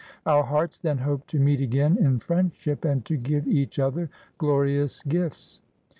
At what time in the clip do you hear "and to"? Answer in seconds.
2.85-3.17